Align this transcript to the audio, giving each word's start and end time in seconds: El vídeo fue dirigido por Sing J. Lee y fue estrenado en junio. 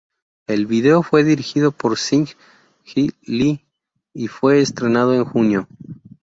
El 0.47 0.65
vídeo 0.65 1.03
fue 1.03 1.23
dirigido 1.23 1.71
por 1.71 1.95
Sing 1.99 2.25
J. 2.87 3.11
Lee 3.27 3.67
y 4.15 4.29
fue 4.29 4.59
estrenado 4.59 5.13
en 5.13 5.23
junio. 5.25 5.67